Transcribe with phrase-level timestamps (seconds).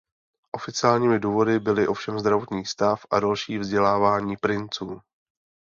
[0.55, 4.99] Oficiálními důvody byly ovšem zdravotní stav a další vzdělávání princů.